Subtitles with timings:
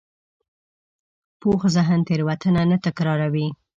[1.39, 3.47] پوخ ذهن تېروتنه نه تکراروي